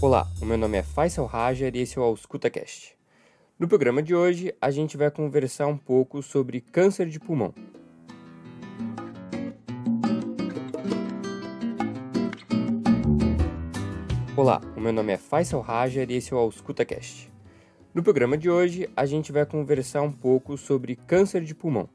Olá, 0.00 0.28
o 0.40 0.44
meu 0.44 0.56
nome 0.56 0.78
é 0.78 0.82
Faisal 0.84 1.26
Rajar 1.26 1.74
e 1.74 1.80
esse 1.80 1.98
é 1.98 2.00
o 2.00 2.04
AuscutaCast. 2.04 2.96
No 3.58 3.66
programa 3.66 4.00
de 4.00 4.14
hoje, 4.14 4.54
a 4.60 4.70
gente 4.70 4.96
vai 4.96 5.10
conversar 5.10 5.66
um 5.66 5.76
pouco 5.76 6.22
sobre 6.22 6.60
câncer 6.60 7.08
de 7.08 7.18
pulmão. 7.18 7.52
Olá, 14.36 14.60
o 14.76 14.80
meu 14.80 14.92
nome 14.92 15.12
é 15.14 15.16
Faisal 15.16 15.60
Rajar 15.60 16.08
e 16.08 16.14
esse 16.14 16.32
é 16.32 16.36
o 16.36 16.38
AuscutaCast. 16.38 17.28
No 17.92 18.00
programa 18.00 18.38
de 18.38 18.48
hoje, 18.48 18.88
a 18.94 19.04
gente 19.04 19.32
vai 19.32 19.44
conversar 19.44 20.02
um 20.02 20.12
pouco 20.12 20.56
sobre 20.56 20.94
câncer 20.94 21.42
de 21.42 21.56
pulmão. 21.56 21.88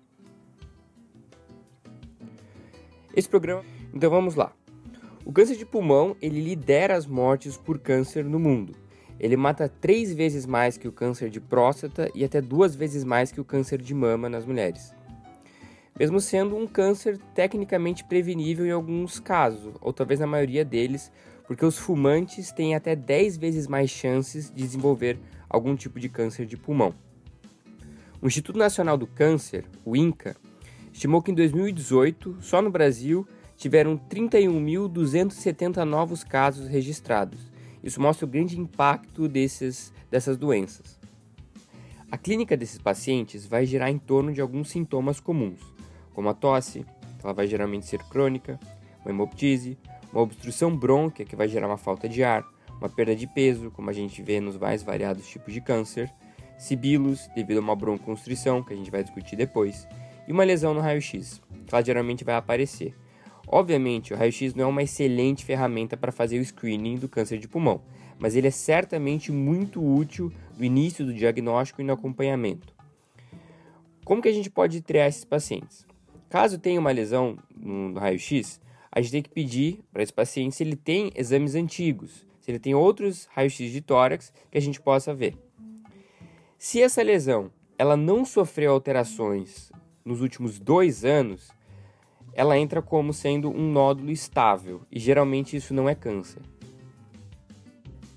Esse 3.15 3.29
programa... 3.29 3.63
Então 3.93 4.09
vamos 4.09 4.35
lá. 4.35 4.51
O 5.25 5.31
câncer 5.31 5.55
de 5.55 5.65
pulmão, 5.65 6.17
ele 6.21 6.41
lidera 6.41 6.97
as 6.97 7.05
mortes 7.05 7.55
por 7.55 7.79
câncer 7.79 8.25
no 8.25 8.37
mundo. 8.37 8.75
Ele 9.17 9.37
mata 9.37 9.69
três 9.69 10.13
vezes 10.13 10.45
mais 10.45 10.77
que 10.77 10.87
o 10.87 10.91
câncer 10.91 11.29
de 11.29 11.39
próstata 11.39 12.11
e 12.13 12.25
até 12.25 12.41
duas 12.41 12.75
vezes 12.75 13.05
mais 13.05 13.31
que 13.31 13.39
o 13.39 13.45
câncer 13.45 13.81
de 13.81 13.93
mama 13.93 14.27
nas 14.27 14.45
mulheres. 14.45 14.93
Mesmo 15.97 16.19
sendo 16.19 16.57
um 16.57 16.67
câncer 16.67 17.17
tecnicamente 17.33 18.03
prevenível 18.03 18.65
em 18.65 18.71
alguns 18.71 19.17
casos, 19.17 19.73
ou 19.79 19.93
talvez 19.93 20.19
na 20.19 20.27
maioria 20.27 20.65
deles, 20.65 21.09
porque 21.47 21.65
os 21.65 21.77
fumantes 21.77 22.51
têm 22.51 22.75
até 22.75 22.93
10 22.93 23.37
vezes 23.37 23.65
mais 23.65 23.89
chances 23.89 24.49
de 24.49 24.61
desenvolver 24.61 25.17
algum 25.47 25.73
tipo 25.73 26.01
de 26.01 26.09
câncer 26.09 26.45
de 26.45 26.57
pulmão. 26.57 26.93
O 28.21 28.27
Instituto 28.27 28.57
Nacional 28.57 28.97
do 28.97 29.07
Câncer, 29.07 29.65
o 29.85 29.95
INCA, 29.95 30.35
estimou 30.91 31.21
que 31.21 31.31
em 31.31 31.35
2018, 31.35 32.37
só 32.41 32.61
no 32.61 32.71
Brasil, 32.71 33.25
tiveram 33.57 33.97
31.270 33.97 35.83
novos 35.83 36.23
casos 36.23 36.67
registrados. 36.67 37.51
Isso 37.83 38.01
mostra 38.01 38.25
o 38.25 38.29
grande 38.29 38.59
impacto 38.59 39.27
desses, 39.27 39.93
dessas 40.09 40.37
doenças. 40.37 40.99
A 42.09 42.17
clínica 42.17 42.55
desses 42.55 42.77
pacientes 42.77 43.45
vai 43.45 43.65
gerar 43.65 43.89
em 43.89 43.97
torno 43.97 44.31
de 44.31 44.39
alguns 44.39 44.69
sintomas 44.69 45.19
comuns, 45.19 45.59
como 46.13 46.29
a 46.29 46.33
tosse, 46.33 46.85
que 47.19 47.25
ela 47.25 47.33
vai 47.33 47.47
geralmente 47.47 47.85
ser 47.85 48.03
crônica, 48.03 48.59
uma 49.03 49.11
hemoptise, 49.11 49.77
uma 50.11 50.21
obstrução 50.21 50.75
brônquia, 50.75 51.25
que 51.25 51.35
vai 51.35 51.47
gerar 51.47 51.67
uma 51.67 51.77
falta 51.77 52.07
de 52.07 52.23
ar, 52.23 52.45
uma 52.77 52.87
perda 52.87 53.15
de 53.15 53.25
peso, 53.25 53.71
como 53.71 53.89
a 53.89 53.93
gente 53.93 54.21
vê 54.21 54.39
nos 54.39 54.57
mais 54.57 54.83
variados 54.83 55.27
tipos 55.27 55.53
de 55.53 55.59
câncer, 55.59 56.13
sibilos, 56.57 57.27
devido 57.35 57.57
a 57.57 57.61
uma 57.61 57.75
broncoconstrição, 57.75 58.63
que 58.63 58.73
a 58.73 58.77
gente 58.77 58.91
vai 58.91 59.03
discutir 59.03 59.35
depois, 59.35 59.87
e 60.27 60.31
uma 60.31 60.43
lesão 60.43 60.73
no 60.73 60.81
raio-x, 60.81 61.41
que 61.65 61.73
ela 61.73 61.83
geralmente 61.83 62.23
vai 62.23 62.35
aparecer. 62.35 62.95
Obviamente, 63.47 64.13
o 64.13 64.17
raio-x 64.17 64.53
não 64.53 64.65
é 64.65 64.67
uma 64.67 64.83
excelente 64.83 65.43
ferramenta 65.43 65.97
para 65.97 66.11
fazer 66.11 66.39
o 66.39 66.45
screening 66.45 66.97
do 66.97 67.09
câncer 67.09 67.37
de 67.37 67.47
pulmão, 67.47 67.81
mas 68.17 68.35
ele 68.35 68.47
é 68.47 68.51
certamente 68.51 69.31
muito 69.31 69.83
útil 69.83 70.31
no 70.57 70.63
início 70.63 71.05
do 71.05 71.13
diagnóstico 71.13 71.81
e 71.81 71.83
no 71.83 71.93
acompanhamento. 71.93 72.73
Como 74.03 74.21
que 74.21 74.29
a 74.29 74.33
gente 74.33 74.49
pode 74.49 74.81
triar 74.81 75.07
esses 75.07 75.25
pacientes? 75.25 75.85
Caso 76.29 76.57
tenha 76.57 76.79
uma 76.79 76.91
lesão 76.91 77.37
no 77.55 77.99
raio-x, 77.99 78.59
a 78.91 79.01
gente 79.01 79.11
tem 79.11 79.21
que 79.21 79.29
pedir 79.29 79.79
para 79.91 80.03
esse 80.03 80.13
paciente 80.13 80.55
se 80.55 80.63
ele 80.63 80.75
tem 80.75 81.11
exames 81.15 81.55
antigos, 81.55 82.25
se 82.41 82.51
ele 82.51 82.59
tem 82.59 82.73
outros 82.73 83.27
raios-x 83.31 83.71
de 83.71 83.81
tórax 83.81 84.33
que 84.51 84.57
a 84.57 84.61
gente 84.61 84.81
possa 84.81 85.13
ver. 85.13 85.37
Se 86.57 86.81
essa 86.81 87.01
lesão 87.01 87.51
ela 87.77 87.97
não 87.97 88.23
sofreu 88.23 88.71
alterações 88.71 89.71
nos 90.05 90.21
últimos 90.21 90.59
dois 90.59 91.03
anos, 91.03 91.49
ela 92.33 92.57
entra 92.57 92.81
como 92.81 93.13
sendo 93.13 93.49
um 93.49 93.71
nódulo 93.71 94.11
estável 94.11 94.81
e 94.91 94.99
geralmente 94.99 95.55
isso 95.55 95.73
não 95.73 95.87
é 95.87 95.95
câncer. 95.95 96.41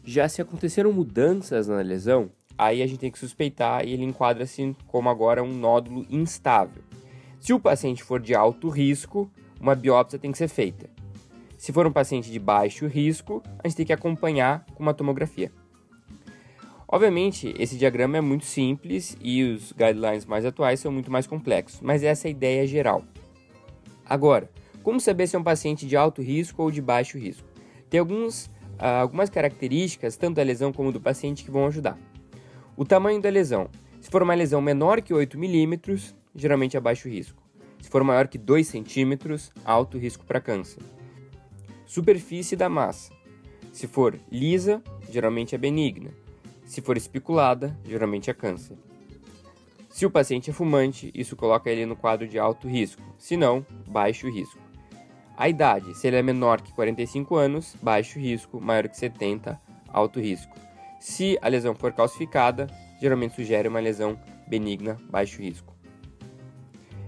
Já 0.05 0.29
se 0.29 0.41
aconteceram 0.41 0.93
mudanças 0.93 1.67
na 1.67 1.81
lesão, 1.81 2.31
aí 2.57 2.83
a 2.83 2.87
gente 2.87 3.01
tem 3.01 3.11
que 3.11 3.19
suspeitar 3.19 3.85
e 3.85 3.93
ele 3.93 4.05
enquadra-se 4.05 4.75
como 4.87 5.09
agora 5.09 5.43
um 5.43 5.53
nódulo 5.53 6.07
instável. 6.09 6.83
Se 7.41 7.53
o 7.53 7.61
paciente 7.61 8.03
for 8.03 8.21
de 8.21 8.35
alto 8.35 8.69
risco, 8.69 9.31
uma 9.61 9.75
biópsia 9.75 10.19
tem 10.19 10.33
que 10.33 10.39
ser 10.39 10.49
feita. 10.49 10.89
Se 11.59 11.73
for 11.73 11.87
um 11.87 11.93
paciente 11.93 12.31
de 12.31 12.39
baixo 12.39 12.87
risco, 12.87 13.43
a 13.63 13.67
gente 13.67 13.77
tem 13.77 13.87
que 13.87 13.93
acompanhar 13.93 14.65
com 14.75 14.83
uma 14.83 14.95
tomografia. 14.95 15.51
Obviamente, 16.89 17.53
esse 17.59 17.77
diagrama 17.77 18.19
é 18.19 18.21
muito 18.21 18.45
simples 18.45 19.17
e 19.21 19.43
os 19.43 19.73
guidelines 19.73 20.25
mais 20.25 20.45
atuais 20.45 20.79
são 20.79 20.93
muito 20.93 21.11
mais 21.11 21.27
complexos, 21.27 21.81
mas 21.81 22.05
essa 22.05 22.27
é 22.27 22.29
a 22.29 22.31
ideia 22.31 22.67
geral. 22.67 23.03
Agora, 24.09 24.49
como 24.83 25.01
saber 25.01 25.27
se 25.27 25.35
é 25.35 25.39
um 25.39 25.43
paciente 25.43 25.87
de 25.87 25.97
alto 25.97 26.23
risco 26.23 26.63
ou 26.63 26.71
de 26.71 26.81
baixo 26.81 27.19
risco? 27.19 27.49
Tem 27.91 27.99
alguns, 27.99 28.47
uh, 28.79 29.01
algumas 29.01 29.29
características, 29.29 30.17
tanto 30.17 30.37
da 30.37 30.43
lesão 30.43 30.73
como 30.73 30.93
do 30.93 31.01
paciente, 31.01 31.45
que 31.45 31.51
vão 31.51 31.67
ajudar. 31.67 31.99
O 32.77 32.85
tamanho 32.85 33.21
da 33.21 33.29
lesão. 33.29 33.69
Se 34.01 34.09
for 34.09 34.23
uma 34.23 34.35
lesão 34.35 34.61
menor 34.61 35.03
que 35.03 35.13
8 35.13 35.37
milímetros, 35.37 36.15
geralmente 36.35 36.77
é 36.77 36.81
baixo 36.81 37.09
risco. 37.09 37.43
Se 37.81 37.91
for 37.91 38.05
maior 38.05 38.29
que 38.29 38.39
2 38.39 38.67
centímetros, 38.67 39.51
alto 39.65 39.99
risco 39.99 40.25
para 40.25 40.41
câncer. 40.41 40.83
Superfície 41.85 42.57
da 42.57 42.69
massa. 42.69 43.13
Se 43.73 43.87
for 43.87 44.19
lisa, 44.31 44.83
geralmente 45.11 45.55
é 45.55 45.59
benigna. 45.59 46.11
Se 46.65 46.81
for 46.81 46.97
especulada, 46.97 47.77
geralmente 47.85 48.31
é 48.31 48.35
câncer. 48.35 48.77
Se 49.97 50.05
o 50.05 50.11
paciente 50.11 50.51
é 50.51 50.53
fumante, 50.53 51.11
isso 51.15 51.35
coloca 51.35 51.71
ele 51.71 51.87
no 51.87 51.97
quadro 51.97 52.29
de 52.29 52.39
alto 52.39 52.69
risco, 52.69 53.01
se 53.17 53.35
não, 53.35 53.65
baixo 53.89 54.29
risco. 54.29 54.59
A 55.35 55.49
idade, 55.49 55.97
se 55.97 56.07
ele 56.07 56.17
é 56.17 56.23
menor 56.23 56.61
que 56.61 56.71
45 56.75 57.35
anos, 57.35 57.75
baixo 57.81 58.19
risco, 58.19 58.61
maior 58.61 58.89
que 58.91 58.97
70, 58.99 59.59
alto 59.89 60.21
risco. 60.21 60.55
Se 61.01 61.39
a 61.41 61.49
lesão 61.49 61.75
for 61.75 61.95
calcificada, 61.95 62.67
geralmente 63.01 63.37
sugere 63.37 63.69
uma 63.69 63.81
lesão 63.81 64.21
benigna, 64.47 65.01
baixo 65.09 65.41
risco. 65.41 65.75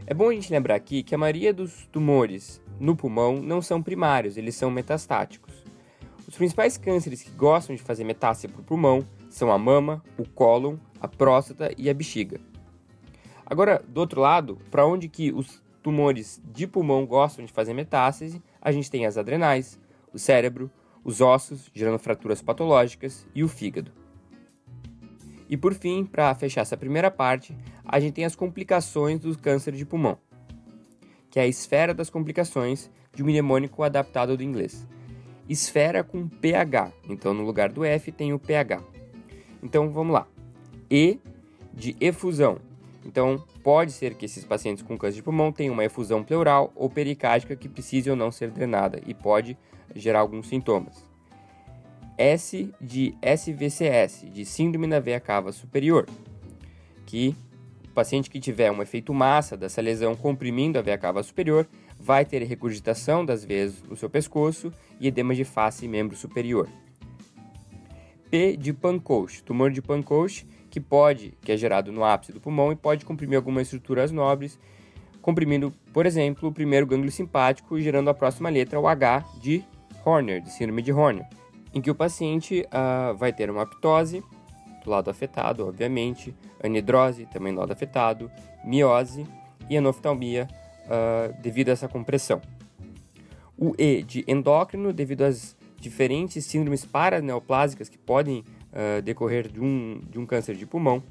É 0.06 0.14
bom 0.14 0.30
a 0.30 0.32
gente 0.32 0.50
lembrar 0.50 0.76
aqui 0.76 1.02
que 1.02 1.14
a 1.14 1.18
maioria 1.18 1.52
dos 1.52 1.86
tumores 1.92 2.58
no 2.80 2.96
pulmão 2.96 3.34
não 3.34 3.60
são 3.60 3.82
primários, 3.82 4.38
eles 4.38 4.54
são 4.54 4.70
metastáticos. 4.70 5.52
Os 6.26 6.34
principais 6.34 6.78
cânceres 6.78 7.22
que 7.22 7.32
gostam 7.32 7.76
de 7.76 7.82
fazer 7.82 8.04
metástase 8.04 8.50
para 8.50 8.62
o 8.62 8.64
pulmão 8.64 9.06
são 9.28 9.52
a 9.52 9.58
mama, 9.58 10.02
o 10.16 10.26
cólon, 10.26 10.78
a 10.98 11.06
próstata 11.06 11.70
e 11.76 11.90
a 11.90 11.92
bexiga. 11.92 12.40
Agora, 13.50 13.82
do 13.88 13.98
outro 13.98 14.20
lado, 14.20 14.58
para 14.70 14.86
onde 14.86 15.08
que 15.08 15.32
os 15.32 15.62
tumores 15.82 16.38
de 16.44 16.66
pulmão 16.66 17.06
gostam 17.06 17.46
de 17.46 17.52
fazer 17.52 17.72
metástase, 17.72 18.42
a 18.60 18.70
gente 18.70 18.90
tem 18.90 19.06
as 19.06 19.16
adrenais, 19.16 19.80
o 20.12 20.18
cérebro, 20.18 20.70
os 21.02 21.22
ossos, 21.22 21.70
gerando 21.72 21.98
fraturas 21.98 22.42
patológicas, 22.42 23.26
e 23.34 23.42
o 23.42 23.48
fígado. 23.48 23.90
E 25.48 25.56
por 25.56 25.72
fim, 25.72 26.04
para 26.04 26.34
fechar 26.34 26.60
essa 26.60 26.76
primeira 26.76 27.10
parte, 27.10 27.56
a 27.82 27.98
gente 27.98 28.12
tem 28.12 28.26
as 28.26 28.36
complicações 28.36 29.20
do 29.20 29.38
câncer 29.38 29.72
de 29.72 29.86
pulmão, 29.86 30.18
que 31.30 31.40
é 31.40 31.44
a 31.44 31.46
esfera 31.46 31.94
das 31.94 32.10
complicações 32.10 32.90
de 33.14 33.22
um 33.22 33.26
mnemônico 33.26 33.82
adaptado 33.82 34.36
do 34.36 34.42
inglês. 34.42 34.86
Esfera 35.48 36.04
com 36.04 36.28
pH, 36.28 36.92
então 37.08 37.32
no 37.32 37.46
lugar 37.46 37.70
do 37.70 37.82
F 37.82 38.12
tem 38.12 38.34
o 38.34 38.38
pH. 38.38 38.82
Então 39.62 39.88
vamos 39.88 40.12
lá. 40.12 40.26
E 40.90 41.18
de 41.72 41.96
efusão, 41.98 42.58
então, 43.08 43.42
pode 43.62 43.90
ser 43.92 44.14
que 44.14 44.26
esses 44.26 44.44
pacientes 44.44 44.82
com 44.82 44.98
câncer 44.98 45.16
de 45.16 45.22
pulmão 45.22 45.50
tenham 45.50 45.72
uma 45.72 45.84
efusão 45.84 46.22
pleural 46.22 46.70
ou 46.76 46.90
pericárdica 46.90 47.56
que 47.56 47.66
precise 47.66 48.10
ou 48.10 48.14
não 48.14 48.30
ser 48.30 48.50
drenada 48.50 49.00
e 49.06 49.14
pode 49.14 49.56
gerar 49.96 50.20
alguns 50.20 50.46
sintomas. 50.46 51.02
S 52.18 52.70
de 52.78 53.14
SVCS, 53.22 54.26
de 54.30 54.44
síndrome 54.44 54.86
da 54.86 55.00
veia 55.00 55.18
cava 55.18 55.52
superior, 55.52 56.06
que 57.06 57.34
o 57.86 57.94
paciente 57.94 58.28
que 58.28 58.38
tiver 58.38 58.70
um 58.70 58.82
efeito 58.82 59.14
massa 59.14 59.56
dessa 59.56 59.80
lesão 59.80 60.14
comprimindo 60.14 60.78
a 60.78 60.82
veia 60.82 60.98
cava 60.98 61.22
superior 61.22 61.66
vai 61.98 62.26
ter 62.26 62.42
regurgitação 62.42 63.24
das 63.24 63.42
veias 63.42 63.82
no 63.84 63.96
seu 63.96 64.10
pescoço 64.10 64.70
e 65.00 65.08
edema 65.08 65.34
de 65.34 65.44
face 65.44 65.86
e 65.86 65.88
membro 65.88 66.14
superior. 66.14 66.68
P 68.30 68.54
de 68.54 68.74
Pancoast, 68.74 69.42
tumor 69.42 69.70
de 69.70 69.80
Pancoast, 69.80 70.46
que 70.70 70.80
pode, 70.80 71.34
que 71.42 71.52
é 71.52 71.56
gerado 71.56 71.90
no 71.90 72.04
ápice 72.04 72.32
do 72.32 72.40
pulmão 72.40 72.70
e 72.72 72.76
pode 72.76 73.04
comprimir 73.04 73.36
algumas 73.36 73.66
estruturas 73.66 74.10
nobres, 74.10 74.58
comprimindo, 75.20 75.72
por 75.92 76.06
exemplo, 76.06 76.48
o 76.48 76.52
primeiro 76.52 76.86
gânglio 76.86 77.10
simpático 77.10 77.80
gerando 77.80 78.10
a 78.10 78.14
próxima 78.14 78.48
letra, 78.48 78.78
o 78.80 78.86
H 78.86 79.24
de 79.40 79.64
Horner, 80.04 80.40
de 80.40 80.50
síndrome 80.50 80.82
de 80.82 80.92
Horner, 80.92 81.26
em 81.74 81.80
que 81.80 81.90
o 81.90 81.94
paciente 81.94 82.66
uh, 82.66 83.16
vai 83.16 83.32
ter 83.32 83.50
uma 83.50 83.62
aptose 83.62 84.22
do 84.84 84.90
lado 84.90 85.10
afetado, 85.10 85.66
obviamente, 85.66 86.34
anidrose 86.62 87.26
também 87.26 87.52
do 87.52 87.60
lado 87.60 87.72
afetado, 87.72 88.30
miose 88.64 89.26
e 89.68 89.76
anoftalmia 89.76 90.48
uh, 90.86 91.34
devido 91.42 91.68
a 91.68 91.72
essa 91.72 91.88
compressão. 91.88 92.40
O 93.56 93.74
E 93.76 94.02
de 94.02 94.24
endócrino, 94.26 94.92
devido 94.92 95.22
às 95.22 95.56
diferentes 95.80 96.44
síndromes 96.44 96.84
paraneoplásicas 96.84 97.88
que 97.88 97.98
podem 97.98 98.44
uh, 98.72 99.02
decorrer 99.02 99.48
de 99.48 99.60
um, 99.60 100.00
de 100.08 100.18
um 100.18 100.26
câncer 100.26 100.54
de 100.54 100.66
pulmão. 100.66 101.02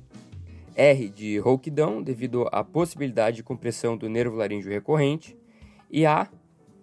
R 0.75 1.09
de 1.09 1.39
rouquidão, 1.39 2.03
devido 2.03 2.47
à 2.51 2.63
possibilidade 2.63 3.37
de 3.37 3.43
compressão 3.43 3.97
do 3.97 4.07
nervo 4.07 4.35
laríngeo 4.35 4.71
recorrente. 4.71 5.35
E 5.89 6.05
A 6.05 6.29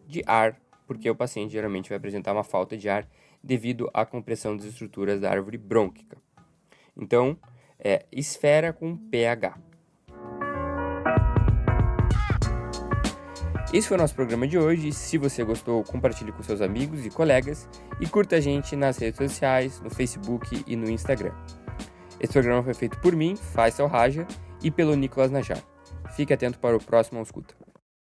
de 0.07 0.23
ar, 0.27 0.61
porque 0.87 1.09
o 1.09 1.15
paciente 1.15 1.53
geralmente 1.53 1.89
vai 1.89 1.99
apresentar 1.99 2.33
uma 2.33 2.45
falta 2.45 2.77
de 2.77 2.89
ar 2.89 3.09
devido 3.43 3.91
à 3.93 4.05
compressão 4.05 4.57
das 4.57 4.67
estruturas 4.67 5.21
da 5.21 5.31
árvore 5.31 5.59
brônquica. 5.59 6.17
Então, 6.97 7.37
é 7.79 8.07
esfera 8.11 8.73
com 8.73 8.97
pH. 8.97 9.59
Esse 13.75 13.89
foi 13.89 13.97
o 13.97 14.01
nosso 14.01 14.15
programa 14.15 14.47
de 14.47 14.57
hoje. 14.57 14.93
Se 14.93 15.19
você 15.19 15.43
gostou, 15.43 15.83
compartilhe 15.83 16.31
com 16.31 16.45
seus 16.45 16.61
amigos 16.61 17.05
e 17.05 17.11
colegas 17.11 17.69
e 18.01 18.07
curta 18.07 18.37
a 18.37 18.41
gente 18.41 18.77
nas 18.77 18.99
redes 18.99 19.17
sociais, 19.17 19.81
no 19.81 19.91
Facebook 19.91 20.63
e 20.65 20.77
no 20.77 20.89
Instagram. 20.89 21.33
Esse 22.21 22.35
programa 22.35 22.63
foi 22.63 22.73
feito 22.73 22.97
por 23.01 23.17
mim, 23.17 23.35
Faisal 23.35 23.89
Raja, 23.89 24.29
e 24.63 24.71
pelo 24.71 24.95
Nicolas 24.95 25.33
Najar. 25.33 25.59
Fique 26.15 26.33
atento 26.33 26.57
para 26.61 26.77
o 26.77 26.81
próximo 26.81 27.21
Escuta. 27.21 27.53